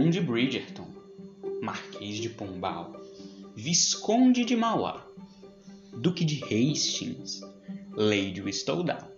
Conde 0.00 0.18
Bridgerton, 0.18 0.86
Marquês 1.60 2.16
de 2.16 2.30
Pombal, 2.30 2.90
Visconde 3.54 4.46
de 4.46 4.56
Mauá, 4.56 5.06
Duque 5.92 6.24
de 6.24 6.42
Hastings, 6.42 7.42
Lady 7.94 8.40
Whistledown. 8.40 9.10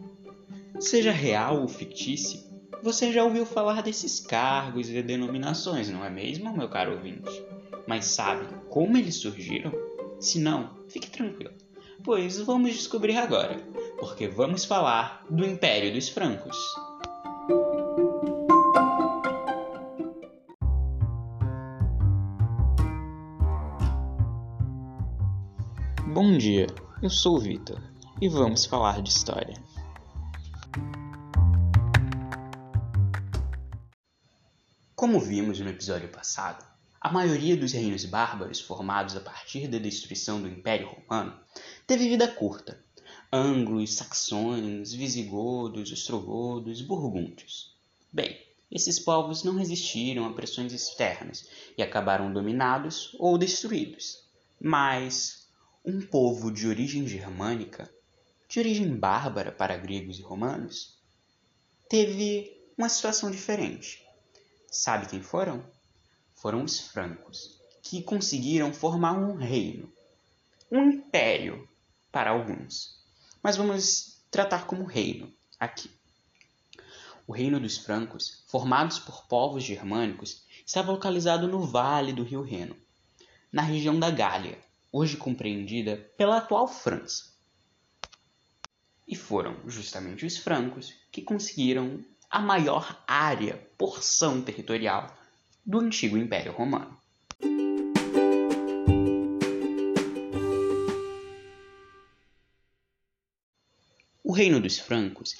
Seja 0.80 1.12
real 1.12 1.60
ou 1.60 1.68
fictício, 1.68 2.40
você 2.82 3.12
já 3.12 3.22
ouviu 3.22 3.46
falar 3.46 3.80
desses 3.80 4.18
cargos 4.18 4.90
e 4.90 5.00
denominações, 5.04 5.88
não 5.88 6.04
é 6.04 6.10
mesmo, 6.10 6.52
meu 6.52 6.68
caro 6.68 6.94
ouvinte? 6.94 7.30
Mas 7.86 8.06
sabe 8.06 8.44
como 8.68 8.96
eles 8.96 9.14
surgiram? 9.14 9.70
Se 10.18 10.40
não, 10.40 10.68
fique 10.88 11.08
tranquilo, 11.08 11.54
pois 12.02 12.40
vamos 12.40 12.72
descobrir 12.72 13.16
agora, 13.18 13.56
porque 14.00 14.26
vamos 14.26 14.64
falar 14.64 15.24
do 15.30 15.46
Império 15.46 15.92
dos 15.92 16.08
Francos. 16.08 16.56
Bom 26.14 26.36
dia, 26.36 26.66
eu 27.02 27.08
sou 27.08 27.36
o 27.36 27.40
Vitor 27.40 27.82
e 28.20 28.28
vamos 28.28 28.66
falar 28.66 29.00
de 29.00 29.08
história. 29.08 29.54
Como 34.94 35.18
vimos 35.18 35.58
no 35.58 35.70
episódio 35.70 36.10
passado, 36.10 36.62
a 37.00 37.10
maioria 37.10 37.56
dos 37.56 37.72
reinos 37.72 38.04
bárbaros 38.04 38.60
formados 38.60 39.16
a 39.16 39.20
partir 39.20 39.66
da 39.68 39.78
destruição 39.78 40.38
do 40.38 40.48
Império 40.48 40.86
Romano 40.86 41.34
teve 41.86 42.06
vida 42.10 42.28
curta. 42.28 42.78
Anglos, 43.32 43.94
saxões, 43.94 44.92
visigodos, 44.92 45.90
ostrogodos, 45.90 46.82
burgúndios. 46.82 47.74
Bem, 48.12 48.38
esses 48.70 48.98
povos 48.98 49.44
não 49.44 49.56
resistiram 49.56 50.26
a 50.26 50.34
pressões 50.34 50.74
externas 50.74 51.48
e 51.78 51.82
acabaram 51.82 52.30
dominados 52.30 53.16
ou 53.18 53.38
destruídos. 53.38 54.18
Mas 54.60 55.41
um 55.84 56.00
povo 56.00 56.52
de 56.52 56.68
origem 56.68 57.08
germânica, 57.08 57.92
de 58.48 58.60
origem 58.60 58.94
bárbara 58.94 59.50
para 59.50 59.76
gregos 59.76 60.18
e 60.18 60.22
romanos, 60.22 60.96
teve 61.88 62.56
uma 62.78 62.88
situação 62.88 63.30
diferente. 63.30 64.00
Sabe 64.70 65.08
quem 65.08 65.20
foram? 65.20 65.64
Foram 66.34 66.62
os 66.62 66.78
francos, 66.78 67.60
que 67.82 68.02
conseguiram 68.02 68.72
formar 68.72 69.12
um 69.14 69.34
reino, 69.34 69.92
um 70.70 70.88
império 70.88 71.68
para 72.12 72.30
alguns. 72.30 73.02
Mas 73.42 73.56
vamos 73.56 74.22
tratar 74.30 74.66
como 74.66 74.84
reino 74.84 75.32
aqui. 75.58 75.90
O 77.26 77.32
reino 77.32 77.58
dos 77.58 77.76
francos, 77.76 78.44
formados 78.46 79.00
por 79.00 79.26
povos 79.26 79.64
germânicos, 79.64 80.44
estava 80.64 80.92
localizado 80.92 81.48
no 81.48 81.66
vale 81.66 82.12
do 82.12 82.22
rio 82.22 82.42
Reno, 82.42 82.76
na 83.50 83.62
região 83.62 83.98
da 83.98 84.10
Gália, 84.10 84.58
hoje 84.92 85.16
compreendida 85.16 85.96
pela 86.18 86.36
atual 86.36 86.68
França. 86.68 87.32
E 89.08 89.16
foram 89.16 89.56
justamente 89.66 90.26
os 90.26 90.36
francos 90.36 90.94
que 91.10 91.22
conseguiram 91.22 92.04
a 92.30 92.38
maior 92.40 93.02
área, 93.06 93.56
porção 93.78 94.42
territorial 94.42 95.16
do 95.64 95.80
antigo 95.80 96.18
Império 96.18 96.52
Romano. 96.52 97.00
O 104.22 104.32
reino 104.32 104.60
dos 104.60 104.78
francos 104.78 105.36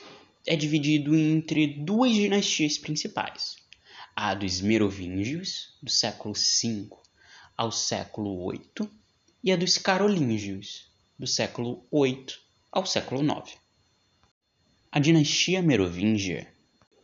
é 0.46 0.56
dividido 0.56 1.14
entre 1.14 1.66
duas 1.66 2.12
dinastias 2.12 2.76
principais: 2.76 3.56
a 4.14 4.34
dos 4.34 4.60
Merovingios, 4.60 5.78
do 5.82 5.90
século 5.90 6.34
V 6.34 6.90
ao 7.56 7.70
século 7.70 8.50
VIII, 8.50 9.01
e 9.44 9.50
a 9.50 9.56
dos 9.56 9.76
Carolíngios, 9.76 10.86
do 11.18 11.26
século 11.26 11.84
VIII 11.92 12.26
ao 12.70 12.86
século 12.86 13.22
IX. 13.22 13.56
A 14.90 15.00
dinastia 15.00 15.60
Merovingia 15.60 16.52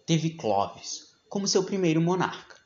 teve 0.06 0.30
Clovis 0.30 1.14
como 1.28 1.48
seu 1.48 1.64
primeiro 1.64 2.00
monarca. 2.00 2.56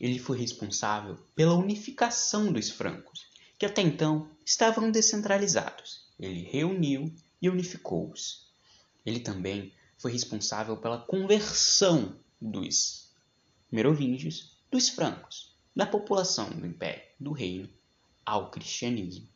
Ele 0.00 0.20
foi 0.20 0.38
responsável 0.38 1.16
pela 1.34 1.56
unificação 1.56 2.52
dos 2.52 2.70
francos, 2.70 3.26
que 3.58 3.66
até 3.66 3.82
então 3.82 4.30
estavam 4.46 4.88
descentralizados. 4.90 6.06
Ele 6.18 6.42
reuniu 6.42 7.12
e 7.42 7.50
unificou-os. 7.50 8.46
Ele 9.04 9.18
também 9.18 9.72
foi 9.98 10.12
responsável 10.12 10.76
pela 10.76 10.98
conversão 11.00 12.16
dos 12.40 13.12
merovingios 13.70 14.56
dos 14.70 14.88
francos, 14.88 15.56
da 15.74 15.86
população 15.86 16.50
do 16.50 16.66
império, 16.66 17.02
do 17.18 17.32
reino, 17.32 17.68
ao 18.28 18.50
cristianismo, 18.50 19.28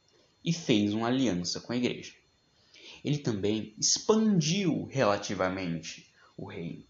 e 0.44 0.53
fez 0.53 0.92
uma 0.92 1.08
aliança 1.08 1.60
com 1.60 1.72
a 1.72 1.76
igreja. 1.76 2.12
Ele 3.04 3.19
também 3.19 3.75
expandiu 3.78 4.86
relativamente 4.91 6.12
o 6.36 6.47
reino, 6.47 6.84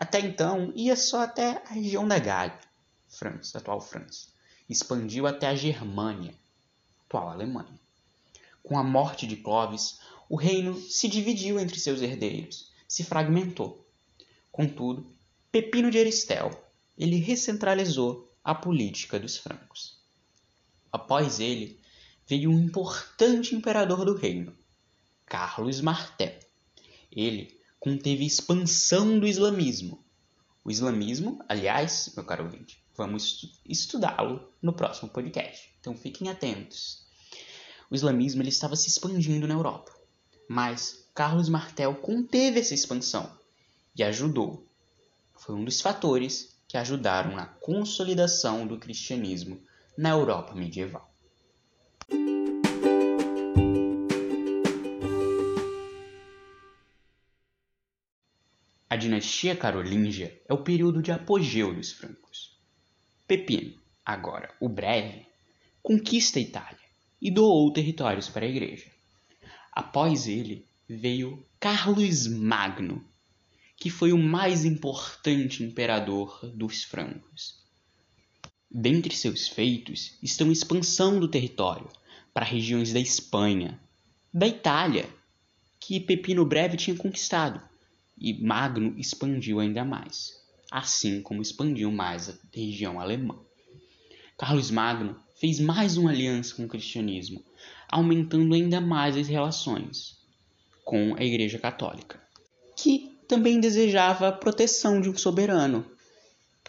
até 0.00 0.18
então, 0.18 0.72
ia 0.74 0.96
só 0.96 1.20
até 1.20 1.62
a 1.66 1.74
região 1.74 2.08
da 2.08 2.18
Gália, 2.18 2.58
França, 3.06 3.58
atual 3.58 3.82
França. 3.82 4.28
Expandiu 4.66 5.26
até 5.26 5.46
a 5.46 5.54
Germânia, 5.54 6.34
atual 7.04 7.28
Alemanha. 7.28 7.78
Com 8.62 8.78
a 8.78 8.82
morte 8.82 9.26
de 9.26 9.36
Clovis, 9.36 10.00
o 10.26 10.36
reino 10.36 10.80
se 10.80 11.06
dividiu 11.06 11.60
entre 11.60 11.78
seus 11.78 12.00
herdeiros, 12.00 12.72
se 12.88 13.04
fragmentou. 13.04 13.86
Contudo, 14.50 15.14
Pepino 15.52 15.90
de 15.90 15.98
Aristel, 15.98 16.50
ele 16.96 17.16
recentralizou 17.16 18.32
a 18.42 18.54
política 18.54 19.18
dos 19.18 19.36
francos. 19.36 19.99
Após 20.92 21.40
ele, 21.40 21.80
veio 22.26 22.50
um 22.50 22.58
importante 22.58 23.54
imperador 23.54 24.04
do 24.04 24.14
reino, 24.14 24.56
Carlos 25.26 25.80
Martel. 25.80 26.38
Ele 27.10 27.58
conteve 27.78 28.24
expansão 28.24 29.18
do 29.18 29.26
islamismo. 29.26 30.04
O 30.64 30.70
islamismo, 30.70 31.42
aliás, 31.48 32.12
meu 32.14 32.24
caro 32.24 32.44
ouvinte, 32.44 32.82
vamos 32.96 33.58
estudá-lo 33.64 34.48
no 34.60 34.72
próximo 34.72 35.08
podcast. 35.08 35.74
Então 35.80 35.96
fiquem 35.96 36.28
atentos. 36.28 37.06
O 37.90 37.94
islamismo 37.94 38.42
ele 38.42 38.50
estava 38.50 38.76
se 38.76 38.88
expandindo 38.88 39.48
na 39.48 39.54
Europa, 39.54 39.92
mas 40.48 41.04
Carlos 41.14 41.48
Martel 41.48 41.94
conteve 41.96 42.60
essa 42.60 42.74
expansão 42.74 43.30
e 43.96 44.02
ajudou. 44.02 44.64
Foi 45.34 45.54
um 45.54 45.64
dos 45.64 45.80
fatores 45.80 46.56
que 46.68 46.76
ajudaram 46.76 47.34
na 47.34 47.46
consolidação 47.46 48.66
do 48.66 48.78
cristianismo 48.78 49.60
na 50.00 50.08
Europa 50.08 50.54
medieval. 50.54 51.14
A 58.88 58.96
dinastia 58.96 59.54
carolíngia 59.54 60.40
é 60.48 60.54
o 60.54 60.64
período 60.64 61.02
de 61.02 61.12
apogeu 61.12 61.74
dos 61.74 61.92
francos. 61.92 62.58
Pepino, 63.28 63.78
agora 64.02 64.54
o 64.58 64.70
breve, 64.70 65.26
conquista 65.82 66.38
a 66.38 66.42
Itália 66.42 66.88
e 67.20 67.30
doou 67.30 67.70
territórios 67.70 68.26
para 68.26 68.46
a 68.46 68.48
igreja. 68.48 68.90
Após 69.70 70.26
ele 70.26 70.66
veio 70.88 71.46
Carlos 71.60 72.26
Magno, 72.26 73.04
que 73.76 73.90
foi 73.90 74.14
o 74.14 74.18
mais 74.18 74.64
importante 74.64 75.62
imperador 75.62 76.40
dos 76.54 76.84
francos. 76.84 77.59
Dentre 78.70 79.16
seus 79.16 79.48
feitos 79.48 80.16
estão 80.22 80.48
a 80.48 80.52
expansão 80.52 81.18
do 81.18 81.26
território 81.26 81.88
para 82.32 82.46
regiões 82.46 82.92
da 82.92 83.00
Espanha, 83.00 83.80
da 84.32 84.46
Itália, 84.46 85.08
que 85.80 85.98
Pepino 85.98 86.44
Breve 86.44 86.76
tinha 86.76 86.96
conquistado, 86.96 87.60
e 88.16 88.32
Magno 88.34 88.94
expandiu 88.96 89.58
ainda 89.58 89.84
mais, 89.84 90.40
assim 90.70 91.20
como 91.20 91.42
expandiu 91.42 91.90
mais 91.90 92.28
a 92.28 92.34
região 92.54 93.00
alemã. 93.00 93.36
Carlos 94.38 94.70
Magno 94.70 95.16
fez 95.34 95.58
mais 95.58 95.96
uma 95.96 96.10
aliança 96.10 96.54
com 96.54 96.64
o 96.64 96.68
cristianismo, 96.68 97.44
aumentando 97.88 98.54
ainda 98.54 98.80
mais 98.80 99.16
as 99.16 99.26
relações 99.26 100.16
com 100.84 101.16
a 101.16 101.24
Igreja 101.24 101.58
Católica, 101.58 102.22
que 102.76 103.18
também 103.26 103.58
desejava 103.58 104.28
a 104.28 104.32
proteção 104.32 105.00
de 105.00 105.08
um 105.08 105.16
soberano 105.16 105.84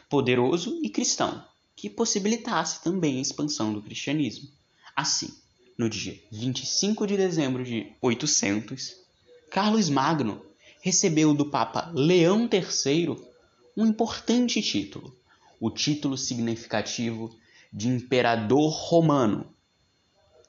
poderoso 0.09 0.79
e 0.81 0.89
cristão, 0.89 1.43
que 1.81 1.89
possibilitasse 1.89 2.83
também 2.83 3.17
a 3.17 3.21
expansão 3.21 3.73
do 3.73 3.81
cristianismo. 3.81 4.47
Assim, 4.95 5.33
no 5.75 5.89
dia 5.89 6.21
25 6.31 7.07
de 7.07 7.17
dezembro 7.17 7.63
de 7.63 7.91
800, 7.99 8.97
Carlos 9.49 9.89
Magno 9.89 10.45
recebeu 10.79 11.33
do 11.33 11.49
Papa 11.49 11.91
Leão 11.91 12.47
III 12.47 13.17
um 13.75 13.87
importante 13.87 14.61
título, 14.61 15.17
o 15.59 15.71
título 15.71 16.19
significativo 16.19 17.35
de 17.73 17.87
Imperador 17.87 18.69
Romano. 18.69 19.51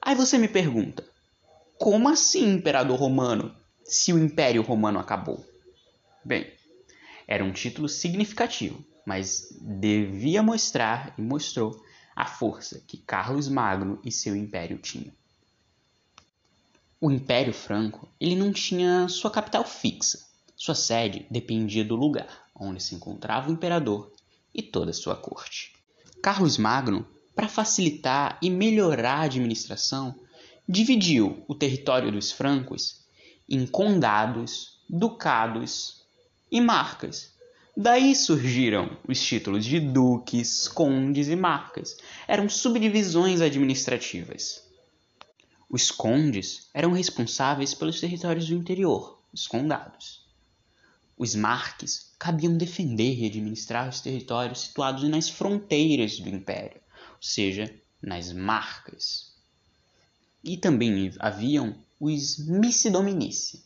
Aí 0.02 0.14
você 0.14 0.36
me 0.36 0.48
pergunta, 0.48 1.02
como 1.78 2.10
assim 2.10 2.56
Imperador 2.56 2.98
Romano, 2.98 3.56
se 3.82 4.12
o 4.12 4.18
Império 4.18 4.60
Romano 4.60 4.98
acabou? 4.98 5.42
Bem, 6.22 6.52
era 7.26 7.42
um 7.42 7.52
título 7.54 7.88
significativo, 7.88 8.84
mas 9.06 9.56
devia 9.60 10.42
mostrar 10.42 11.14
e 11.18 11.22
mostrou 11.22 11.82
a 12.14 12.26
força 12.26 12.82
que 12.86 12.96
Carlos 12.96 13.48
Magno 13.48 14.00
e 14.04 14.12
seu 14.12 14.36
império 14.36 14.78
tinham. 14.78 15.12
O 17.00 17.10
Império 17.10 17.52
Franco 17.52 18.08
ele 18.20 18.36
não 18.36 18.52
tinha 18.52 19.08
sua 19.08 19.30
capital 19.30 19.64
fixa. 19.64 20.24
Sua 20.54 20.74
sede 20.74 21.26
dependia 21.30 21.84
do 21.84 21.96
lugar 21.96 22.42
onde 22.54 22.82
se 22.82 22.94
encontrava 22.94 23.50
o 23.50 23.52
imperador 23.52 24.12
e 24.54 24.62
toda 24.62 24.90
a 24.90 24.94
sua 24.94 25.16
corte. 25.16 25.72
Carlos 26.22 26.56
Magno, 26.56 27.06
para 27.34 27.48
facilitar 27.48 28.38
e 28.40 28.48
melhorar 28.48 29.20
a 29.20 29.22
administração, 29.22 30.14
dividiu 30.68 31.44
o 31.48 31.54
território 31.54 32.12
dos 32.12 32.30
francos 32.30 33.04
em 33.48 33.66
condados, 33.66 34.80
ducados 34.88 36.02
e 36.50 36.60
marcas. 36.60 37.34
Daí 37.74 38.14
surgiram 38.14 38.98
os 39.08 39.18
títulos 39.18 39.64
de 39.64 39.80
duques, 39.80 40.68
condes 40.68 41.28
e 41.28 41.36
marcas. 41.36 41.96
Eram 42.28 42.46
subdivisões 42.46 43.40
administrativas. 43.40 44.62
Os 45.70 45.90
condes 45.90 46.68
eram 46.74 46.92
responsáveis 46.92 47.72
pelos 47.72 47.98
territórios 47.98 48.46
do 48.46 48.54
interior, 48.54 49.22
os 49.32 49.46
condados. 49.46 50.22
Os 51.16 51.34
marques 51.34 52.12
cabiam 52.18 52.58
defender 52.58 53.18
e 53.18 53.26
administrar 53.26 53.88
os 53.88 54.02
territórios 54.02 54.60
situados 54.60 55.08
nas 55.08 55.30
fronteiras 55.30 56.18
do 56.20 56.28
império, 56.28 56.80
ou 57.14 57.22
seja, 57.22 57.74
nas 58.02 58.34
marcas. 58.34 59.32
E 60.44 60.58
também 60.58 61.10
haviam 61.18 61.74
os 61.98 62.36
missi 62.38 62.90
dominici, 62.90 63.64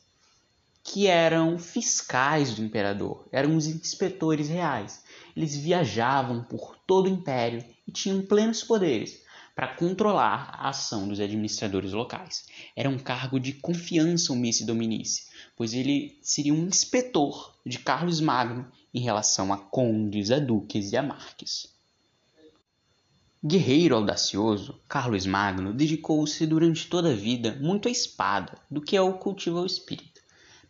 que 0.86 1.08
eram 1.08 1.58
fiscais 1.58 2.54
do 2.54 2.62
imperador, 2.62 3.26
eram 3.32 3.56
os 3.56 3.66
inspetores 3.66 4.48
reais. 4.48 5.02
Eles 5.36 5.56
viajavam 5.56 6.44
por 6.44 6.76
todo 6.86 7.06
o 7.06 7.12
império 7.12 7.64
e 7.86 7.90
tinham 7.90 8.22
plenos 8.22 8.62
poderes 8.62 9.20
para 9.52 9.74
controlar 9.74 10.50
a 10.52 10.68
ação 10.68 11.08
dos 11.08 11.18
administradores 11.18 11.92
locais. 11.92 12.46
Era 12.76 12.88
um 12.88 12.98
cargo 12.98 13.40
de 13.40 13.54
confiança 13.54 14.32
o 14.32 14.36
Missi 14.36 14.64
Dominici, 14.64 15.26
pois 15.56 15.74
ele 15.74 16.16
seria 16.22 16.54
um 16.54 16.68
inspetor 16.68 17.56
de 17.66 17.80
Carlos 17.80 18.20
Magno 18.20 18.70
em 18.94 19.00
relação 19.00 19.52
a 19.52 19.58
condes, 19.58 20.30
a 20.30 20.38
duques 20.38 20.92
e 20.92 20.96
a 20.96 21.02
marques. 21.02 21.74
Guerreiro 23.44 23.96
audacioso, 23.96 24.80
Carlos 24.88 25.26
Magno 25.26 25.74
dedicou-se 25.74 26.46
durante 26.46 26.86
toda 26.86 27.10
a 27.10 27.16
vida 27.16 27.58
muito 27.60 27.88
à 27.88 27.90
espada 27.90 28.56
do 28.70 28.80
que 28.80 28.96
ao 28.96 29.18
cultivo 29.18 29.58
ao 29.58 29.66
espírito, 29.66 30.15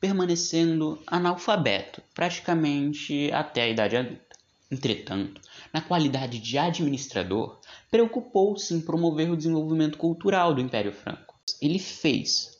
permanecendo 0.00 0.98
analfabeto 1.06 2.02
praticamente 2.14 3.30
até 3.32 3.62
a 3.62 3.68
idade 3.68 3.96
adulta. 3.96 4.36
Entretanto, 4.70 5.40
na 5.72 5.80
qualidade 5.80 6.38
de 6.40 6.58
administrador, 6.58 7.60
preocupou-se 7.90 8.74
em 8.74 8.80
promover 8.80 9.30
o 9.30 9.36
desenvolvimento 9.36 9.96
cultural 9.96 10.54
do 10.54 10.60
Império 10.60 10.92
Franco. 10.92 11.34
Ele 11.62 11.78
fez 11.78 12.58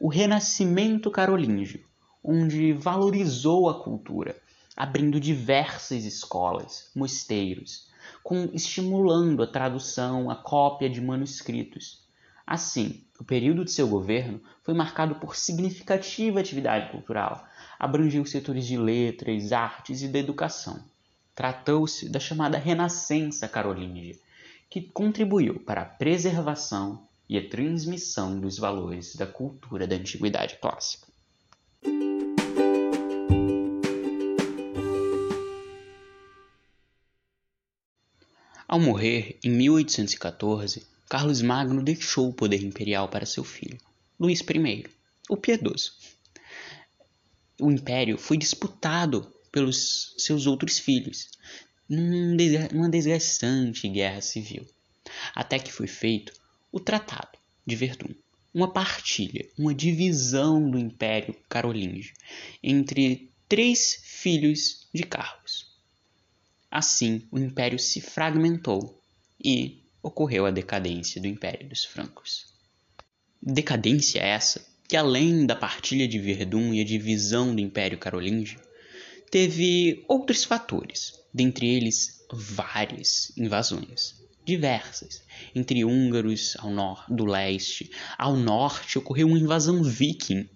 o 0.00 0.08
Renascimento 0.08 1.10
Carolíngio, 1.10 1.84
onde 2.22 2.72
valorizou 2.72 3.68
a 3.68 3.82
cultura, 3.82 4.40
abrindo 4.76 5.18
diversas 5.18 6.04
escolas, 6.04 6.90
mosteiros, 6.94 7.88
com, 8.22 8.48
estimulando 8.52 9.42
a 9.42 9.46
tradução, 9.46 10.30
a 10.30 10.36
cópia 10.36 10.88
de 10.88 11.00
manuscritos. 11.00 12.08
Assim, 12.46 13.04
o 13.18 13.24
período 13.24 13.64
de 13.64 13.70
seu 13.70 13.86
governo 13.86 14.40
foi 14.62 14.74
marcado 14.74 15.16
por 15.16 15.36
significativa 15.36 16.40
atividade 16.40 16.90
cultural, 16.90 17.46
abrangeu 17.78 18.22
os 18.22 18.30
setores 18.30 18.66
de 18.66 18.76
letras, 18.76 19.52
artes 19.52 20.02
e 20.02 20.08
da 20.08 20.18
educação. 20.18 20.82
Tratou-se 21.34 22.08
da 22.08 22.18
chamada 22.18 22.58
Renascença 22.58 23.48
Carolíngia, 23.48 24.18
que 24.68 24.80
contribuiu 24.80 25.60
para 25.60 25.82
a 25.82 25.86
preservação 25.86 27.06
e 27.28 27.38
a 27.38 27.48
transmissão 27.48 28.40
dos 28.40 28.58
valores 28.58 29.14
da 29.14 29.26
cultura 29.26 29.86
da 29.86 29.96
antiguidade 29.96 30.58
clássica. 30.60 31.06
Ao 38.66 38.78
morrer 38.78 39.36
em 39.42 39.50
1814, 39.50 40.86
Carlos 41.10 41.42
Magno 41.42 41.82
deixou 41.82 42.28
o 42.28 42.32
poder 42.32 42.62
imperial 42.62 43.08
para 43.08 43.26
seu 43.26 43.42
filho, 43.42 43.76
Luís 44.18 44.38
I, 44.42 44.86
o 45.28 45.36
Piedoso. 45.36 45.94
O 47.60 47.68
império 47.68 48.16
foi 48.16 48.36
disputado 48.38 49.28
pelos 49.50 50.14
seus 50.18 50.46
outros 50.46 50.78
filhos, 50.78 51.28
numa 51.88 52.88
desgastante 52.88 53.88
guerra 53.88 54.20
civil, 54.20 54.64
até 55.34 55.58
que 55.58 55.72
foi 55.72 55.88
feito 55.88 56.32
o 56.70 56.78
Tratado 56.78 57.36
de 57.66 57.74
Verdun, 57.74 58.14
uma 58.54 58.72
partilha, 58.72 59.48
uma 59.58 59.74
divisão 59.74 60.70
do 60.70 60.78
Império 60.78 61.34
Carolíngio 61.48 62.14
entre 62.62 63.32
três 63.48 64.00
filhos 64.04 64.86
de 64.94 65.02
Carlos. 65.02 65.76
Assim, 66.70 67.26
o 67.32 67.38
império 67.40 67.80
se 67.80 68.00
fragmentou 68.00 69.02
e 69.44 69.80
ocorreu 70.02 70.46
a 70.46 70.50
decadência 70.50 71.20
do 71.20 71.26
Império 71.26 71.68
dos 71.68 71.84
Francos. 71.84 72.46
Decadência 73.42 74.20
essa 74.20 74.66
que, 74.88 74.96
além 74.96 75.46
da 75.46 75.54
partilha 75.54 76.06
de 76.08 76.18
Verdun 76.18 76.74
e 76.74 76.80
a 76.80 76.84
divisão 76.84 77.54
do 77.54 77.60
Império 77.60 77.98
Carolíngio, 77.98 78.60
teve 79.30 80.04
outros 80.08 80.44
fatores, 80.44 81.12
dentre 81.32 81.66
eles 81.68 82.26
várias 82.32 83.32
invasões 83.36 84.20
diversas. 84.44 85.22
Entre 85.54 85.84
húngaros 85.84 86.56
ao 86.58 86.70
norte 86.70 87.12
do 87.12 87.24
leste, 87.24 87.90
ao 88.18 88.36
norte 88.36 88.98
ocorreu 88.98 89.28
uma 89.28 89.38
invasão 89.38 89.82
viking 89.82 90.48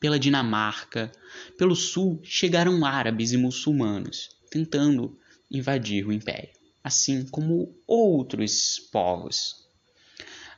pela 0.00 0.18
Dinamarca. 0.18 1.12
Pelo 1.56 1.76
sul 1.76 2.20
chegaram 2.24 2.84
árabes 2.84 3.32
e 3.32 3.36
muçulmanos, 3.36 4.30
tentando 4.50 5.18
invadir 5.50 6.06
o 6.06 6.12
império, 6.12 6.50
assim 6.86 7.26
como 7.26 7.76
outros 7.84 8.78
povos. 8.92 9.66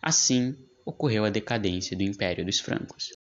Assim 0.03 0.55
ocorreu 0.85 1.25
a 1.25 1.31
decadência 1.31 1.97
do 1.97 2.03
Império 2.03 2.45
dos 2.45 2.61
Francos. 2.61 3.15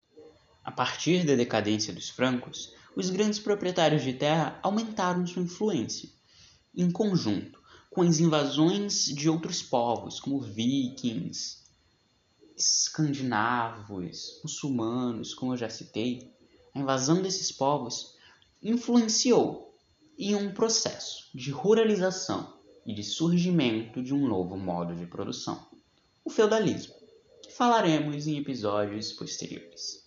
A 0.65 0.73
partir 0.73 1.27
da 1.27 1.35
decadência 1.35 1.93
dos 1.93 2.09
francos, 2.09 2.73
os 2.97 3.11
grandes 3.11 3.39
proprietários 3.39 4.03
de 4.03 4.15
terra 4.15 4.59
aumentaram 4.63 5.27
sua 5.27 5.43
influência. 5.43 6.09
Em 6.75 6.91
conjunto 6.91 7.61
com 7.91 8.01
as 8.01 8.21
invasões 8.21 9.05
de 9.05 9.29
outros 9.29 9.63
povos, 9.63 10.19
como 10.19 10.41
vikings, 10.41 11.59
escandinavos, 12.57 14.41
muçulmanos, 14.43 15.35
como 15.35 15.53
eu 15.53 15.59
já 15.59 15.69
citei, 15.69 16.33
a 16.75 16.79
invasão 16.79 17.21
desses 17.21 17.53
povos 17.53 18.17
influenciou 18.63 19.79
em 20.19 20.35
um 20.35 20.55
processo 20.55 21.29
de 21.35 21.51
ruralização 21.51 22.64
e 22.87 22.93
de 22.95 23.03
surgimento 23.03 24.03
de 24.03 24.13
um 24.15 24.27
novo 24.27 24.57
modo 24.57 24.95
de 24.95 25.07
produção, 25.07 25.67
o 26.25 26.31
feudalismo, 26.31 26.95
que 27.43 27.53
falaremos 27.53 28.27
em 28.27 28.39
episódios 28.39 29.13
posteriores. 29.13 30.05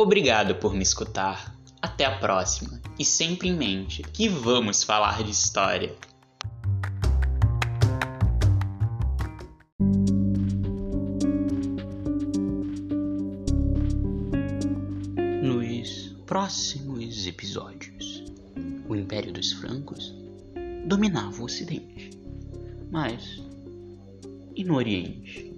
Obrigado 0.00 0.54
por 0.54 0.72
me 0.72 0.82
escutar. 0.82 1.54
Até 1.82 2.06
a 2.06 2.18
próxima. 2.18 2.80
E 2.98 3.04
sempre 3.04 3.48
em 3.48 3.54
mente 3.54 4.02
que 4.02 4.28
vamos 4.28 4.82
falar 4.82 5.22
de 5.22 5.30
história. 5.30 5.94
Próximos 16.50 17.28
episódios, 17.28 18.24
o 18.88 18.96
Império 18.96 19.32
dos 19.32 19.52
Francos 19.52 20.12
dominava 20.84 21.40
o 21.40 21.44
Ocidente. 21.44 22.10
Mas 22.90 23.40
e 24.56 24.64
no 24.64 24.74
Oriente? 24.74 25.49